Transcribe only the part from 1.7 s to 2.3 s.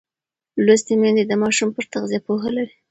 پر تغذیه